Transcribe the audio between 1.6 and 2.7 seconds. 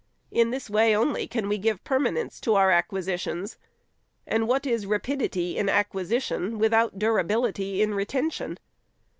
permanence to our